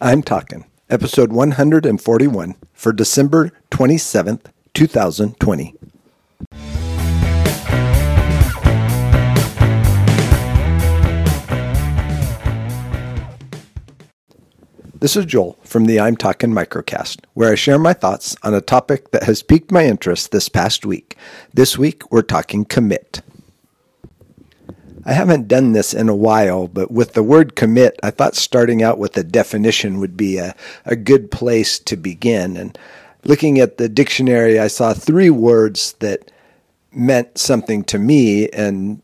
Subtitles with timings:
[0.00, 5.74] I'm Talking, episode 141 for December 27th, 2020.
[15.00, 18.60] This is Joel from the I'm Talking Microcast, where I share my thoughts on a
[18.60, 21.16] topic that has piqued my interest this past week.
[21.54, 23.20] This week, we're talking commit.
[25.08, 28.82] I haven't done this in a while, but with the word commit, I thought starting
[28.82, 32.58] out with a definition would be a, a good place to begin.
[32.58, 32.76] And
[33.24, 36.30] looking at the dictionary, I saw three words that
[36.92, 39.00] meant something to me, and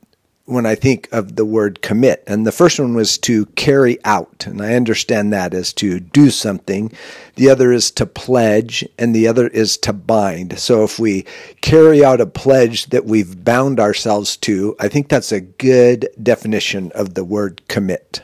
[0.46, 2.22] when I think of the word commit.
[2.26, 6.30] And the first one was to carry out, and I understand that as to do
[6.30, 6.92] something.
[7.36, 10.58] The other is to pledge, and the other is to bind.
[10.58, 11.24] So if we
[11.62, 16.92] carry out a pledge that we've bound ourselves to, I think that's a good definition
[16.94, 18.22] of the word commit.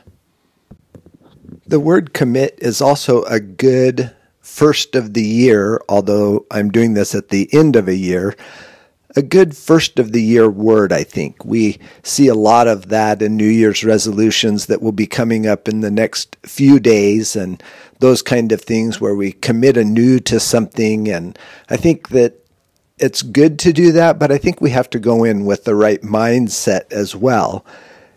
[1.66, 7.14] The word commit is also a good first of the year, although I'm doing this
[7.14, 8.36] at the end of a year
[9.16, 11.44] a good first of the year word, I think.
[11.44, 15.68] We see a lot of that in New Year's resolutions that will be coming up
[15.68, 17.62] in the next few days and
[17.98, 21.08] those kind of things where we commit anew to something.
[21.08, 22.44] And I think that
[22.98, 25.74] it's good to do that, but I think we have to go in with the
[25.74, 27.64] right mindset as well.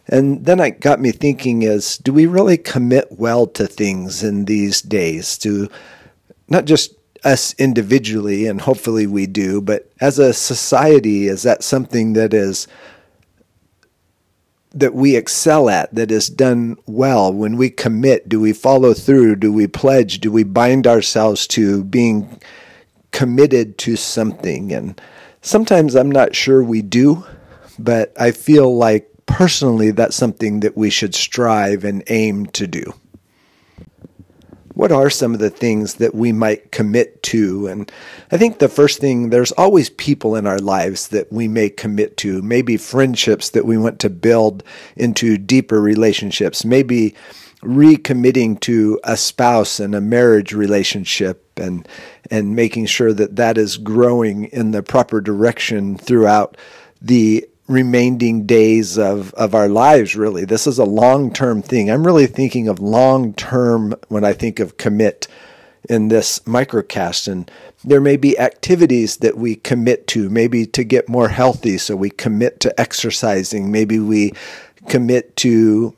[0.08, 4.46] And then it got me thinking is do we really commit well to things in
[4.46, 5.38] these days?
[5.40, 5.70] To
[6.50, 12.14] not just us individually, and hopefully we do, but as a society, is that something
[12.14, 12.68] that is
[14.76, 17.32] that we excel at, that is done well?
[17.32, 19.36] When we commit, do we follow through?
[19.36, 20.20] Do we pledge?
[20.20, 22.40] Do we bind ourselves to being
[23.12, 24.74] committed to something?
[24.74, 25.00] And
[25.42, 27.24] sometimes I'm not sure we do,
[27.78, 32.94] but I feel like personally that's something that we should strive and aim to do
[34.74, 37.68] what are some of the things that we might commit to?
[37.68, 37.92] And
[38.32, 42.18] I think the first thing, there's always people in our lives that we may commit
[42.18, 44.64] to, maybe friendships that we want to build
[44.96, 47.14] into deeper relationships, maybe
[47.62, 51.88] recommitting to a spouse and a marriage relationship and
[52.30, 56.58] and making sure that that is growing in the proper direction throughout
[57.02, 60.46] the remaining days of, of our lives, really.
[60.46, 61.90] This is a long term thing.
[61.90, 65.28] I'm really thinking of long term when I think of commit
[65.90, 67.28] in this microcast.
[67.28, 67.50] And
[67.84, 71.78] there may be activities that we commit to, maybe to get more healthy.
[71.78, 73.72] So we commit to exercising.
[73.72, 74.34] Maybe we
[74.88, 75.96] commit to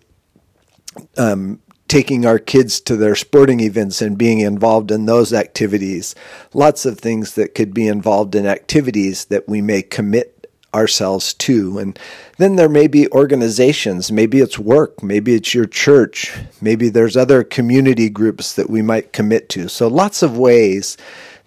[1.18, 6.16] um, taking our kids to their sporting events and being involved in those activities.
[6.54, 10.35] Lots of things that could be involved in activities that we may commit
[10.76, 11.80] ourselves to.
[11.80, 11.98] And
[12.38, 17.44] then there may be organizations, maybe it's work, maybe it's your church, maybe there's other
[17.44, 19.70] community groups that we might commit to.
[19.70, 20.98] So lots of ways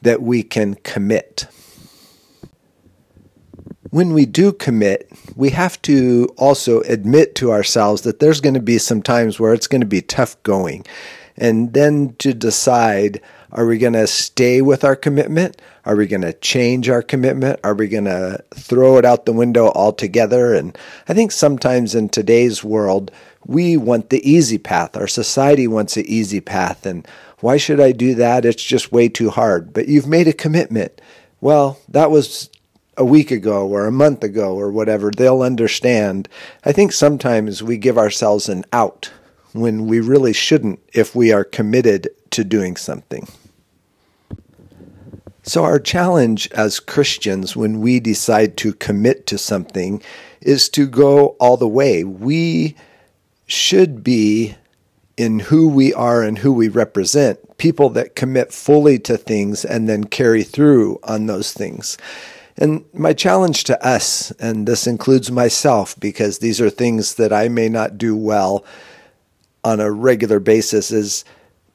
[0.03, 1.47] that we can commit.
[3.91, 8.61] When we do commit, we have to also admit to ourselves that there's going to
[8.61, 10.85] be some times where it's going to be tough going.
[11.37, 13.21] And then to decide
[13.53, 15.61] are we going to stay with our commitment?
[15.85, 17.61] Are we going to change our commitment?
[17.65, 20.55] Are we going to throw it out the window altogether?
[20.55, 20.77] And
[21.09, 23.11] I think sometimes in today's world,
[23.47, 24.97] we want the easy path.
[24.97, 26.85] Our society wants the easy path.
[26.85, 27.07] And
[27.41, 28.45] why should I do that?
[28.45, 29.73] It's just way too hard.
[29.73, 31.01] But you've made a commitment.
[31.41, 32.51] Well, that was
[32.99, 35.11] a week ago or a month ago or whatever.
[35.11, 36.29] They'll understand.
[36.65, 39.11] I think sometimes we give ourselves an out
[39.53, 43.29] when we really shouldn't if we are committed to doing something.
[45.43, 50.03] So, our challenge as Christians when we decide to commit to something
[50.43, 52.05] is to go all the way.
[52.05, 52.77] We
[53.47, 54.57] should be
[55.17, 59.89] in who we are and who we represent, people that commit fully to things and
[59.89, 61.97] then carry through on those things.
[62.59, 67.49] And my challenge to us, and this includes myself because these are things that I
[67.49, 68.65] may not do well
[69.65, 71.25] on a regular basis, is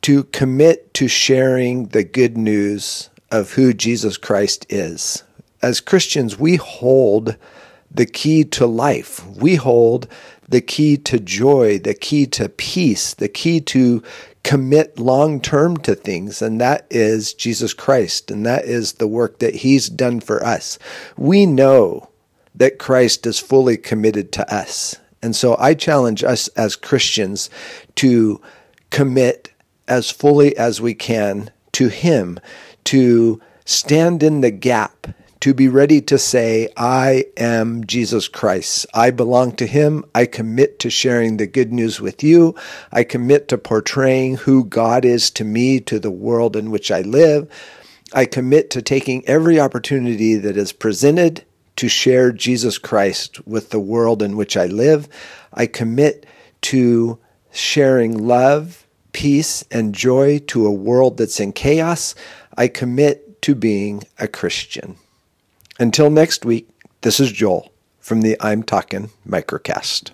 [0.04, 5.24] to commit to sharing the good news of who Jesus Christ is.
[5.62, 7.38] As Christians, we hold
[7.90, 9.26] the key to life.
[9.28, 10.08] We hold
[10.48, 14.04] the key to joy, the key to peace, the key to
[14.44, 19.40] commit long term to things, and that is Jesus Christ, and that is the work
[19.40, 20.78] that He's done for us.
[21.16, 22.10] We know
[22.56, 24.98] that Christ is fully committed to us.
[25.22, 27.50] And so I challenge us as Christians
[27.96, 28.42] to
[28.90, 29.53] commit
[29.88, 32.40] as fully as we can to Him,
[32.86, 35.08] to stand in the gap,
[35.40, 38.86] to be ready to say, I am Jesus Christ.
[38.94, 40.06] I belong to Him.
[40.16, 42.56] I commit to sharing the good news with you.
[42.94, 47.02] I commit to portraying who God is to me, to the world in which I
[47.02, 47.50] live.
[48.14, 51.44] I commit to taking every opportunity that is presented
[51.76, 55.10] to share Jesus Christ with the world in which I live.
[55.54, 56.26] I commit
[56.62, 57.20] to
[57.52, 58.83] sharing love,
[59.14, 62.14] peace, and joy to a world that's in chaos.
[62.58, 64.98] I commit to being a Christian.
[65.80, 66.70] Until next week,
[67.02, 70.12] this is Joel from the I'm Talking Microcast.